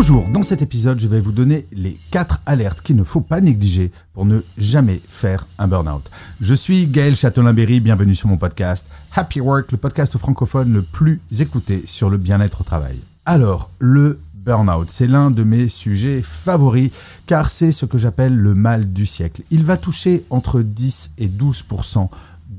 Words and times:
Bonjour, 0.00 0.28
dans 0.28 0.44
cet 0.44 0.62
épisode, 0.62 1.00
je 1.00 1.08
vais 1.08 1.18
vous 1.18 1.32
donner 1.32 1.66
les 1.72 1.98
4 2.12 2.40
alertes 2.46 2.82
qu'il 2.82 2.94
ne 2.94 3.02
faut 3.02 3.20
pas 3.20 3.40
négliger 3.40 3.90
pour 4.12 4.26
ne 4.26 4.42
jamais 4.56 5.00
faire 5.08 5.48
un 5.58 5.66
burn-out. 5.66 6.08
Je 6.40 6.54
suis 6.54 6.86
Gaël 6.86 7.16
Châtelain-Berry, 7.16 7.80
bienvenue 7.80 8.14
sur 8.14 8.28
mon 8.28 8.36
podcast 8.36 8.86
Happy 9.12 9.40
Work, 9.40 9.72
le 9.72 9.76
podcast 9.76 10.16
francophone 10.16 10.72
le 10.72 10.82
plus 10.82 11.20
écouté 11.40 11.82
sur 11.86 12.10
le 12.10 12.16
bien-être 12.16 12.60
au 12.60 12.64
travail. 12.64 13.00
Alors, 13.26 13.72
le 13.80 14.20
burn-out, 14.34 14.88
c'est 14.88 15.08
l'un 15.08 15.32
de 15.32 15.42
mes 15.42 15.66
sujets 15.66 16.22
favoris 16.22 16.92
car 17.26 17.50
c'est 17.50 17.72
ce 17.72 17.84
que 17.84 17.98
j'appelle 17.98 18.36
le 18.36 18.54
mal 18.54 18.92
du 18.92 19.04
siècle. 19.04 19.42
Il 19.50 19.64
va 19.64 19.76
toucher 19.76 20.24
entre 20.30 20.62
10 20.62 21.14
et 21.18 21.26
12 21.26 21.64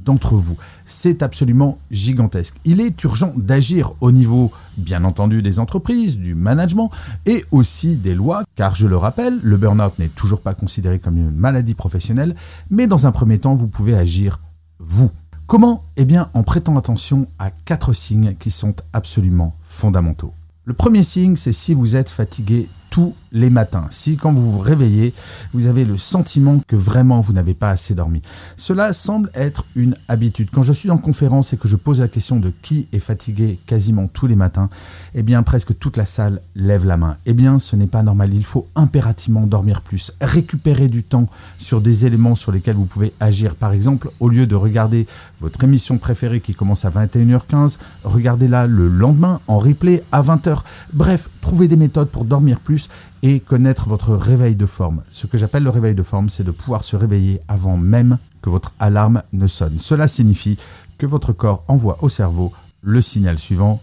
d'entre 0.06 0.36
vous. 0.36 0.58
C'est 0.86 1.24
absolument 1.24 1.78
gigantesque. 1.92 2.56
Il 2.66 2.82
est 2.82 3.04
urgent 3.04 3.34
d'agir 3.36 3.94
au 4.02 4.12
niveau, 4.12 4.52
bien 4.78 5.04
entendu, 5.04 5.42
des 5.42 5.60
entreprises, 5.60 6.18
du 6.18 6.36
management 6.36 6.90
et 7.26 7.46
aussi 7.52 7.96
des 7.96 8.16
lois, 8.16 8.44
car 8.56 8.76
je 8.76 8.88
le 8.88 8.98
rappelle, 8.98 9.40
le 9.42 9.58
burn-out 9.58 9.98
n'est 10.00 10.10
toujours 10.10 10.42
pas 10.42 10.54
considéré 10.54 11.00
comme 11.00 11.18
une 11.18 11.32
maladie 11.32 11.74
professionnelle, 11.74 12.36
mais 12.70 12.88
dans 12.88 13.08
un 13.08 13.12
premier 13.12 13.40
temps, 13.40 13.56
vous 13.56 13.68
pouvez 13.68 13.96
agir 13.96 14.40
vous. 14.80 15.12
Comment? 15.48 15.84
Eh 15.98 16.06
bien, 16.06 16.30
en 16.34 16.44
prêtant 16.44 16.78
attention 16.78 17.28
à 17.40 17.50
quatre 17.50 17.94
signes 17.94 18.36
qui 18.40 18.52
sont 18.52 18.76
absolument 18.94 19.56
fondamentaux. 19.64 20.34
Le 20.66 20.74
premier 20.74 21.04
signe, 21.04 21.36
c'est 21.36 21.54
si 21.54 21.74
vous 21.74 21.96
êtes 21.96 22.12
fatigué 22.12 22.70
tous 23.00 23.16
les 23.32 23.50
matins. 23.50 23.86
Si 23.92 24.18
quand 24.18 24.34
vous 24.34 24.52
vous 24.52 24.60
réveillez, 24.60 25.14
vous 25.54 25.68
avez 25.68 25.86
le 25.86 25.98
sentiment 25.98 26.60
que 26.68 26.76
vraiment 26.76 27.22
vous 27.22 27.32
n'avez 27.32 27.54
pas 27.54 27.70
assez 27.70 27.94
dormi. 27.94 28.22
Cela 28.58 28.92
semble 28.92 29.32
être 29.36 29.64
une 29.76 29.96
habitude. 30.10 30.50
Quand 30.52 30.64
je 30.64 30.74
suis 30.74 30.90
en 30.90 30.98
conférence 30.98 31.54
et 31.54 31.58
que 31.58 31.70
je 31.70 31.78
pose 31.78 32.02
la 32.02 32.10
question 32.10 32.42
de 32.42 32.52
qui 32.62 32.90
est 32.92 33.00
fatigué 33.00 33.58
quasiment 33.66 34.08
tous 34.08 34.28
les 34.28 34.36
matins, 34.36 34.70
eh 35.16 35.24
bien 35.24 35.44
presque 35.44 35.78
toute 35.80 35.96
la 35.96 36.04
salle 36.04 36.42
lève 36.56 36.86
la 36.86 36.98
main. 36.98 37.16
Eh 37.26 37.32
bien 37.34 37.58
ce 37.58 37.78
n'est 37.78 37.88
pas 37.88 38.04
normal. 38.04 38.34
Il 38.34 38.44
faut 38.44 38.68
impérativement 38.76 39.48
dormir 39.48 39.82
plus, 39.82 40.12
récupérer 40.20 40.90
du 40.90 41.04
temps 41.04 41.30
sur 41.58 41.80
des 41.80 42.06
éléments 42.06 42.36
sur 42.36 42.52
lesquels 42.52 42.76
vous 42.76 42.86
pouvez 42.86 43.14
agir. 43.22 43.56
Par 43.56 43.72
exemple, 43.72 44.12
au 44.20 44.28
lieu 44.28 44.46
de 44.46 44.56
regarder 44.56 45.08
votre 45.40 45.64
émission 45.64 46.00
préférée 46.00 46.42
qui 46.42 46.54
commence 46.54 46.84
à 46.84 46.90
21h15, 46.90 47.78
regardez-la 48.04 48.68
le 48.68 48.90
lendemain 48.90 49.40
en 49.48 49.58
replay 49.58 50.04
à 50.12 50.22
20h. 50.22 50.64
Bref, 50.92 51.30
trouvez 51.40 51.70
des 51.70 51.78
méthodes 51.78 52.10
pour 52.10 52.26
dormir 52.26 52.60
plus 52.60 52.89
et 53.22 53.40
connaître 53.40 53.88
votre 53.90 54.16
réveil 54.16 54.56
de 54.56 54.66
forme. 54.66 55.04
Ce 55.12 55.28
que 55.28 55.38
j'appelle 55.38 55.64
le 55.64 55.70
réveil 55.70 55.96
de 55.96 56.04
forme, 56.04 56.30
c'est 56.30 56.44
de 56.44 56.52
pouvoir 56.52 56.84
se 56.84 56.96
réveiller 56.96 57.42
avant 57.48 57.78
même 57.78 58.18
que 58.42 58.50
votre 58.50 58.74
alarme 58.80 59.24
ne 59.34 59.48
sonne. 59.48 59.80
Cela 59.80 60.08
signifie 60.08 60.58
que 60.98 61.06
votre 61.06 61.34
corps 61.34 61.64
envoie 61.68 61.98
au 62.02 62.10
cerveau 62.10 62.52
le 62.82 63.02
signal 63.02 63.40
suivant, 63.40 63.82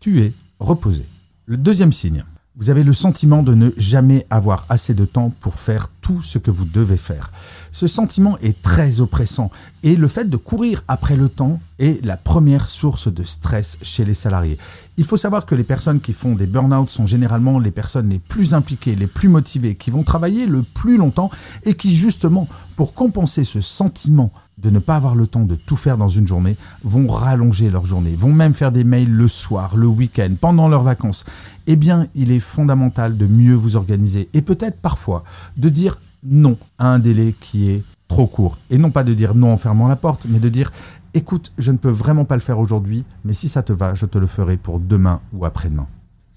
tu 0.00 0.22
es 0.22 0.32
reposé. 0.58 1.04
Le 1.46 1.56
deuxième 1.56 1.92
signe, 1.92 2.24
vous 2.60 2.68
avez 2.68 2.84
le 2.84 2.92
sentiment 2.92 3.42
de 3.42 3.54
ne 3.54 3.70
jamais 3.78 4.26
avoir 4.28 4.66
assez 4.68 4.92
de 4.92 5.06
temps 5.06 5.32
pour 5.40 5.54
faire 5.54 5.88
tout 6.02 6.20
ce 6.20 6.36
que 6.36 6.50
vous 6.50 6.66
devez 6.66 6.98
faire. 6.98 7.32
Ce 7.70 7.86
sentiment 7.86 8.36
est 8.42 8.60
très 8.60 9.00
oppressant 9.00 9.50
et 9.82 9.96
le 9.96 10.08
fait 10.08 10.28
de 10.28 10.36
courir 10.36 10.84
après 10.86 11.16
le 11.16 11.30
temps 11.30 11.58
est 11.78 12.04
la 12.04 12.18
première 12.18 12.68
source 12.68 13.10
de 13.10 13.22
stress 13.22 13.78
chez 13.80 14.04
les 14.04 14.12
salariés. 14.12 14.58
Il 14.98 15.06
faut 15.06 15.16
savoir 15.16 15.46
que 15.46 15.54
les 15.54 15.64
personnes 15.64 16.00
qui 16.00 16.12
font 16.12 16.34
des 16.34 16.46
burn-out 16.46 16.90
sont 16.90 17.06
généralement 17.06 17.58
les 17.58 17.70
personnes 17.70 18.10
les 18.10 18.18
plus 18.18 18.52
impliquées, 18.52 18.94
les 18.94 19.06
plus 19.06 19.30
motivées, 19.30 19.74
qui 19.74 19.90
vont 19.90 20.02
travailler 20.02 20.44
le 20.44 20.62
plus 20.62 20.98
longtemps 20.98 21.30
et 21.64 21.74
qui 21.74 21.96
justement, 21.96 22.46
pour 22.76 22.92
compenser 22.92 23.44
ce 23.44 23.62
sentiment 23.62 24.32
de 24.62 24.70
ne 24.70 24.78
pas 24.78 24.96
avoir 24.96 25.14
le 25.14 25.26
temps 25.26 25.44
de 25.44 25.54
tout 25.54 25.76
faire 25.76 25.96
dans 25.96 26.08
une 26.08 26.26
journée, 26.26 26.56
vont 26.84 27.06
rallonger 27.06 27.70
leur 27.70 27.86
journée, 27.86 28.14
vont 28.14 28.32
même 28.32 28.54
faire 28.54 28.72
des 28.72 28.84
mails 28.84 29.10
le 29.10 29.28
soir, 29.28 29.76
le 29.76 29.86
week-end, 29.86 30.30
pendant 30.40 30.68
leurs 30.68 30.82
vacances. 30.82 31.24
Eh 31.66 31.76
bien, 31.76 32.06
il 32.14 32.30
est 32.30 32.40
fondamental 32.40 33.16
de 33.16 33.26
mieux 33.26 33.54
vous 33.54 33.76
organiser 33.76 34.28
et 34.34 34.42
peut-être 34.42 34.80
parfois 34.80 35.24
de 35.56 35.68
dire 35.68 35.98
non 36.24 36.58
à 36.78 36.88
un 36.88 36.98
délai 36.98 37.34
qui 37.40 37.70
est 37.70 37.82
trop 38.08 38.26
court. 38.26 38.58
Et 38.70 38.78
non 38.78 38.90
pas 38.90 39.04
de 39.04 39.14
dire 39.14 39.34
non 39.34 39.52
en 39.52 39.56
fermant 39.56 39.88
la 39.88 39.96
porte, 39.96 40.26
mais 40.28 40.40
de 40.40 40.48
dire 40.48 40.72
écoute, 41.14 41.52
je 41.58 41.72
ne 41.72 41.78
peux 41.78 41.90
vraiment 41.90 42.24
pas 42.24 42.34
le 42.34 42.40
faire 42.40 42.58
aujourd'hui, 42.58 43.04
mais 43.24 43.32
si 43.32 43.48
ça 43.48 43.62
te 43.62 43.72
va, 43.72 43.94
je 43.94 44.06
te 44.06 44.18
le 44.18 44.26
ferai 44.26 44.56
pour 44.56 44.80
demain 44.80 45.20
ou 45.32 45.44
après-demain. 45.44 45.86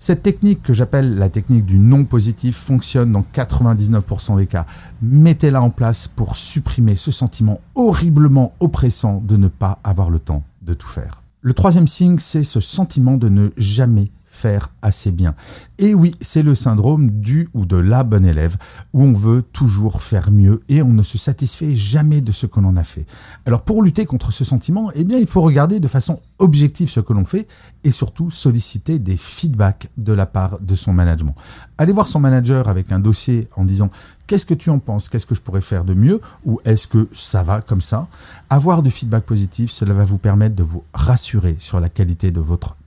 Cette 0.06 0.22
technique 0.22 0.62
que 0.64 0.74
j'appelle 0.74 1.16
la 1.16 1.30
technique 1.30 1.64
du 1.64 1.80
non 1.80 2.03
positif 2.03 2.58
fonctionne 2.58 3.14
dans 3.14 3.24
99% 3.34 4.36
des 4.36 4.47
cas. 4.47 4.66
Mettez-la 5.02 5.62
en 5.62 5.69
place 5.69 6.09
pour 6.09 6.36
supprimer 6.36 6.96
ce 6.96 7.09
sentiment 7.09 7.62
horriblement 7.75 8.53
oppressant 8.59 9.22
de 9.24 9.38
ne 9.38 9.47
pas 9.47 9.80
avoir 9.81 10.09
le 10.09 10.19
temps 10.19 10.44
de 10.62 10.74
tout 10.74 10.90
faire. 10.90 11.22
Le 11.40 11.53
troisième 11.53 11.88
signe, 11.88 12.19
c'est 12.19 12.44
ce 12.44 12.59
sentiment 12.59 13.16
de 13.16 13.30
ne 13.30 13.52
jamais 13.56 14.12
faire 14.34 14.72
assez 14.82 15.12
bien. 15.12 15.36
Et 15.78 15.94
oui, 15.94 16.16
c'est 16.20 16.42
le 16.42 16.56
syndrome 16.56 17.12
du 17.12 17.48
ou 17.54 17.66
de 17.66 17.78
la 17.78 18.04
bonne 18.04 18.26
élève, 18.26 18.58
où 18.92 19.04
on 19.04 19.14
veut 19.14 19.44
toujours 19.44 20.02
faire 20.02 20.32
mieux 20.32 20.62
et 20.70 20.82
on 20.82 20.90
ne 20.90 21.04
se 21.04 21.20
satisfait 21.20 21.76
jamais 21.76 22.20
de 22.20 22.32
ce 22.32 22.48
que 22.48 22.60
l'on 22.60 22.76
a 22.76 22.84
fait. 22.84 23.06
Alors 23.46 23.62
pour 23.62 23.84
lutter 23.84 24.06
contre 24.06 24.32
ce 24.32 24.44
sentiment, 24.44 24.90
eh 24.96 25.04
bien 25.04 25.20
il 25.20 25.28
faut 25.28 25.42
regarder 25.42 25.80
de 25.80 25.88
façon 25.88 26.20
objective 26.40 26.90
ce 26.90 27.00
que 27.00 27.14
l'on 27.14 27.26
fait 27.26 27.48
et 27.84 27.92
surtout 27.92 28.32
solliciter 28.32 28.98
des 28.98 29.18
feedbacks 29.18 29.90
de 29.98 30.14
la 30.14 30.26
part 30.26 30.60
de 30.60 30.74
son 30.74 30.94
management. 30.94 31.36
Allez 31.78 31.94
voir 31.94 32.08
son 32.08 32.20
manager 32.20 32.68
avec 32.68 32.92
un 32.92 33.00
dossier 33.00 33.48
en 33.56 33.66
disant 33.66 33.92
qu'est-ce 34.26 34.48
que 34.48 34.56
tu 34.56 34.72
en 34.72 34.80
penses, 34.80 35.10
qu'est-ce 35.10 35.28
que 35.28 35.36
je 35.36 35.42
pourrais 35.42 35.62
faire 35.62 35.86
de 35.86 35.94
mieux? 35.94 36.22
Ou 36.46 36.60
est-ce 36.66 36.88
que 36.88 37.08
ça 37.14 37.44
va 37.44 37.62
comme 37.62 37.82
ça? 37.82 38.08
Avoir 38.50 38.82
du 38.82 38.90
feedback 38.90 39.26
positif, 39.26 39.70
cela 39.70 39.94
va 39.94 40.06
vous 40.06 40.18
permettre 40.18 40.56
de 40.56 40.64
vous 40.64 40.84
rassurer 40.94 41.56
sur 41.60 41.80
la 41.80 41.90
qualité 41.90 42.32
de 42.32 42.40
votre 42.40 42.78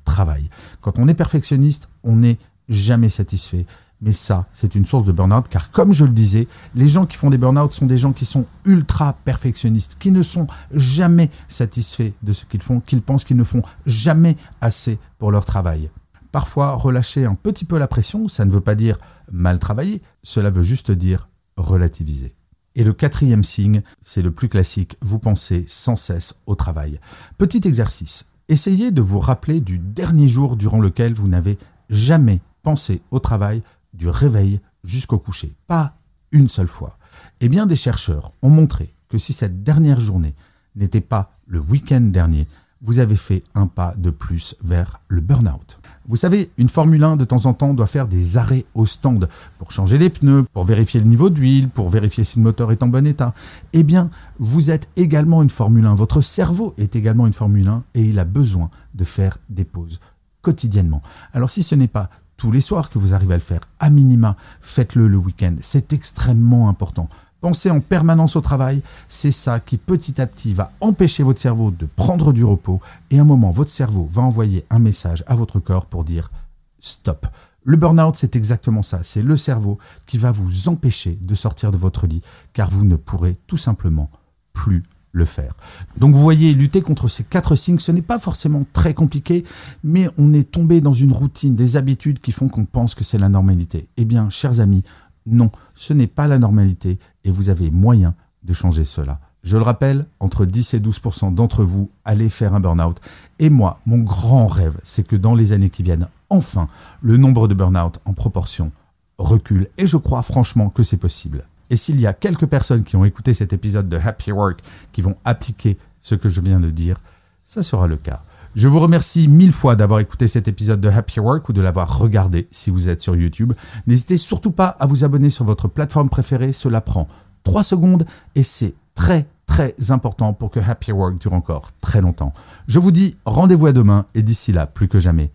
Quand 0.81 0.99
on 0.99 1.09
est 1.09 1.15
perfectionniste, 1.15 1.89
on 2.03 2.17
n'est 2.17 2.39
jamais 2.69 3.09
satisfait. 3.09 3.67
Mais 4.03 4.13
ça, 4.13 4.47
c'est 4.53 4.75
une 4.75 4.85
source 4.85 5.05
de 5.07 5.13
burn-out, 5.13 5.49
car 5.49 5.71
comme 5.71 5.93
je 5.93 6.05
le 6.05 6.11
disais, 6.11 6.49
les 6.75 6.87
gens 6.87 7.07
qui 7.07 7.17
font 7.17 7.31
des 7.31 7.39
burn-out 7.39 7.73
sont 7.73 7.87
des 7.87 7.97
gens 7.97 8.13
qui 8.13 8.27
sont 8.27 8.45
ultra 8.67 9.15
perfectionnistes, 9.25 9.97
qui 9.99 10.11
ne 10.11 10.23
sont 10.23 10.47
jamais 10.71 11.31
satisfaits 11.49 12.13
de 12.23 12.33
ce 12.33 12.45
qu'ils 12.45 12.63
font, 12.63 12.81
qu'ils 12.81 13.01
pensent 13.01 13.25
qu'ils 13.25 13.39
ne 13.39 13.45
font 13.45 13.63
jamais 13.87 14.37
assez 14.61 14.99
pour 15.19 15.33
leur 15.33 15.47
travail. 15.47 15.91
Parfois, 16.31 16.73
relâcher 16.73 17.25
un 17.25 17.35
petit 17.35 17.65
peu 17.65 17.79
la 17.79 17.89
pression, 17.89 18.29
ça 18.29 18.45
ne 18.45 18.51
veut 18.51 18.61
pas 18.61 18.75
dire 18.75 18.99
mal 19.33 19.59
travailler, 19.59 20.03
cela 20.23 20.51
veut 20.51 20.63
juste 20.63 20.91
dire 20.91 21.29
relativiser. 21.57 22.35
Et 22.75 22.85
le 22.85 22.93
quatrième 22.93 23.45
signe, 23.45 23.83
c'est 24.03 24.21
le 24.21 24.31
plus 24.31 24.51
classique, 24.51 24.99
vous 25.01 25.19
pensez 25.19 25.65
sans 25.67 25.97
cesse 25.97 26.35
au 26.47 26.55
travail. 26.55 27.01
Petit 27.39 27.67
exercice, 27.67 28.27
Essayez 28.49 28.93
de 28.93 29.01
vous 29.01 29.19
rappeler 29.19 29.61
du 29.61 29.79
dernier 29.79 30.29
jour 30.29 30.57
durant 30.57 30.81
lequel 30.81 31.15
vous 31.15 31.27
n'avez 31.27 31.59
jamais 31.91 32.41
pensé 32.63 33.01
au 33.11 33.19
travail 33.19 33.61
du 33.93 34.09
réveil 34.09 34.61
jusqu'au 34.85 35.19
coucher. 35.19 35.53
Pas 35.67 35.97
une 36.31 36.47
seule 36.47 36.69
fois. 36.69 36.97
Eh 37.41 37.49
bien, 37.49 37.67
des 37.67 37.75
chercheurs 37.75 38.33
ont 38.43 38.49
montré 38.49 38.95
que 39.09 39.19
si 39.19 39.33
cette 39.33 39.65
dernière 39.65 39.99
journée 39.99 40.35
n'était 40.77 41.01
pas 41.01 41.33
le 41.49 41.59
week-end 41.59 42.01
dernier, 42.01 42.47
vous 42.87 43.01
avez 43.01 43.17
fait 43.17 43.43
un 43.57 43.67
pas 43.67 43.95
de 43.99 44.11
plus 44.11 44.55
vers 44.63 45.01
le 45.09 45.21
burn-out. 45.21 45.79
Vous 46.09 46.15
savez, 46.15 46.53
une 46.57 46.69
Formule 46.69 47.03
1 47.03 47.17
de 47.17 47.25
temps 47.25 47.47
en 47.47 47.53
temps 47.53 47.75
doit 47.75 47.89
faire 47.89 48.07
des 48.07 48.37
arrêts 48.37 48.65
au 48.75 48.87
stand 48.87 49.29
pour 49.59 49.73
changer 49.73 49.99
les 49.99 50.09
pneus, 50.09 50.45
pour 50.53 50.63
vérifier 50.63 51.01
le 51.01 51.07
niveau 51.07 51.29
d'huile, 51.29 51.69
pour 51.69 51.89
vérifier 51.89 52.23
si 52.23 52.39
le 52.39 52.45
moteur 52.45 52.71
est 52.71 52.85
en 52.85 52.87
bon 52.87 53.05
état. 53.05 53.35
Eh 53.73 53.83
bien, 53.83 54.09
vous 54.39 54.71
êtes 54.71 54.89
également 54.95 55.43
une 55.43 55.51
Formule 55.51 55.85
1. 55.85 55.97
Votre 55.97 56.21
cerveau 56.21 56.75
est 56.79 56.95
également 56.95 57.27
une 57.27 57.33
Formule 57.33 57.67
1 57.67 57.83
et 57.95 58.03
il 58.05 58.21
a 58.21 58.25
besoin 58.25 58.71
de 58.95 59.03
faire 59.03 59.39
des 59.51 59.65
pauses 59.65 59.99
quotidiennement. 60.43 61.03
Alors 61.33 61.51
si 61.51 61.65
ce 61.65 61.75
n'est 61.75 61.89
pas 61.89 62.09
tous 62.37 62.53
les 62.53 62.61
soirs 62.61 62.91
que 62.91 63.01
vous 63.01 63.15
arrivez 63.15 63.35
à 63.35 63.39
le 63.39 63.43
faire, 63.43 63.63
à 63.81 63.91
minima, 63.91 64.37
faites-le 64.61 65.09
le 65.09 65.17
week-end. 65.17 65.57
C'est 65.61 65.93
extrêmement 65.93 66.69
important. 66.69 67.09
Pensez 67.47 67.71
en 67.71 67.79
permanence 67.79 68.35
au 68.35 68.41
travail, 68.41 68.83
c'est 69.09 69.31
ça 69.31 69.61
qui 69.61 69.77
petit 69.77 70.21
à 70.21 70.27
petit 70.27 70.53
va 70.53 70.73
empêcher 70.81 71.23
votre 71.23 71.41
cerveau 71.41 71.71
de 71.71 71.87
prendre 71.87 72.33
du 72.33 72.43
repos 72.43 72.81
et 73.13 73.21
à 73.21 73.23
un 73.23 73.25
moment 73.25 73.53
votre 73.53 73.71
cerveau 73.71 74.09
va 74.11 74.23
envoyer 74.23 74.65
un 74.69 74.81
message 74.81 75.23
à 75.29 75.37
votre 75.37 75.61
corps 75.61 75.87
pour 75.87 76.03
dire 76.03 76.33
stop. 76.81 77.25
Le 77.63 77.77
burn-out, 77.77 78.17
c'est 78.17 78.35
exactement 78.35 78.83
ça, 78.83 78.99
c'est 79.05 79.23
le 79.23 79.37
cerveau 79.37 79.79
qui 80.07 80.19
va 80.19 80.33
vous 80.33 80.69
empêcher 80.69 81.17
de 81.23 81.37
sortir 81.37 81.71
de 81.71 81.77
votre 81.77 82.09
lit 82.09 82.21
car 82.53 82.69
vous 82.69 82.85
ne 82.85 82.97
pourrez 82.97 83.37
tout 83.47 83.57
simplement 83.57 84.11
plus 84.53 84.83
le 85.13 85.25
faire. 85.25 85.55
Donc 85.99 86.17
vous 86.17 86.23
voyez, 86.23 86.53
lutter 86.53 86.83
contre 86.83 87.07
ces 87.07 87.23
quatre 87.23 87.55
signes, 87.55 87.79
ce 87.79 87.93
n'est 87.93 88.03
pas 88.03 88.19
forcément 88.19 88.67
très 88.73 88.93
compliqué, 88.93 89.45
mais 89.85 90.09
on 90.19 90.35
est 90.35 90.51
tombé 90.51 90.81
dans 90.81 90.95
une 90.95 91.13
routine, 91.13 91.55
des 91.55 91.77
habitudes 91.77 92.19
qui 92.19 92.33
font 92.33 92.49
qu'on 92.49 92.65
pense 92.65 92.97
que 92.97 93.05
c'est 93.05 93.19
la 93.19 93.29
normalité. 93.29 93.89
Eh 93.97 94.05
bien, 94.05 94.31
chers 94.31 94.59
amis, 94.59 94.83
non, 95.27 95.51
ce 95.75 95.93
n'est 95.93 96.07
pas 96.07 96.29
la 96.29 96.39
normalité 96.39 96.99
et 97.27 97.31
vous 97.31 97.51
avez 97.51 97.71
moyen 97.71 98.15
de 98.45 98.55
changer 98.55 98.85
cela. 98.85 99.21
Je 99.43 99.57
le 99.57 99.65
rappelle, 99.65 100.07
entre 100.21 100.47
10 100.47 100.75
et 100.75 100.81
12% 100.81 101.35
d'entre 101.35 101.65
vous 101.65 101.91
allez 102.05 102.29
faire 102.29 102.55
un 102.55 102.61
burn-out. 102.61 102.99
Et 103.39 103.51
moi, 103.51 103.81
mon 103.85 103.99
grand 103.99 104.47
rêve, 104.47 104.79
c'est 104.85 105.07
que 105.07 105.17
dans 105.17 105.35
les 105.35 105.53
années 105.53 105.71
qui 105.71 105.83
viennent, 105.83 106.09
enfin, 106.31 106.69
le 107.03 107.17
nombre 107.17 107.49
de 107.49 107.55
burn-out 107.55 108.01
en 108.05 108.13
proportion 108.13 108.71
recule. 109.19 109.69
Et 109.77 109.87
je 109.87 109.97
crois 109.97 110.23
franchement 110.23 110.71
que 110.71 110.83
c'est 110.83 110.97
possible. 110.97 111.45
Et 111.69 111.77
s'il 111.77 112.01
y 112.01 112.07
a 112.07 112.13
quelques 112.13 112.47
personnes 112.47 112.85
qui 112.85 112.97
ont 112.97 113.05
écouté 113.05 113.35
cet 113.35 113.53
épisode 113.53 113.89
de 113.89 113.99
Happy 113.99 114.31
Work 114.31 114.61
qui 114.93 115.03
vont 115.03 115.17
appliquer 115.25 115.77
ce 116.01 116.15
que 116.15 116.29
je 116.29 116.41
viens 116.41 116.61
de 116.61 116.71
dire, 116.71 117.01
ça 117.45 117.65
sera 117.65 117.89
le 117.89 117.97
cas. 117.97 118.23
Je 118.57 118.69
vous 118.69 118.81
remercie 118.81 119.29
mille 119.29 119.53
fois 119.53 119.77
d'avoir 119.77 120.01
écouté 120.01 120.29
cet 120.29 120.49
épisode 120.49 120.81
de 120.81 120.89
Happy 120.89 121.21
Work 121.21 121.47
ou 121.51 121.53
de 121.53 121.61
l'avoir 121.61 121.99
regardé 121.99 122.49
si 122.51 122.71
vous 122.71 122.89
êtes 122.89 123.03
sur 123.03 123.15
YouTube. 123.15 123.53
N'hésitez 123.87 124.17
surtout 124.17 124.51
pas 124.51 124.69
à 124.69 124.87
vous 124.87 125.05
abonner 125.05 125.29
sur 125.29 125.45
votre 125.45 125.69
plateforme 125.69 126.09
préférée, 126.09 126.53
cela 126.53 126.81
prend 126.81 127.07
3 127.45 127.63
secondes 127.63 128.07
et 128.35 128.43
c'est 128.43 128.73
très 128.95 129.27
très 129.45 129.75
important 129.91 130.33
pour 130.33 130.51
que 130.51 130.59
Happy 130.59 130.91
Work 130.91 131.19
dure 131.19 131.35
encore 131.35 131.69
très 131.83 132.01
longtemps. 132.01 132.33
Je 132.67 132.79
vous 132.79 132.93
dis 132.93 133.19
rendez-vous 133.27 133.67
à 133.67 133.75
demain 133.75 134.07
et 134.15 134.23
d'ici 134.23 134.53
là, 134.53 134.67
plus 134.67 134.89
que 134.89 135.01
jamais, 135.01 135.33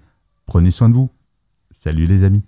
prenez 0.47 0.71
soin 0.71 0.89
de 0.89 0.95
vous. 0.95 1.11
Salut 1.69 2.07
les 2.07 2.23
amis. 2.23 2.41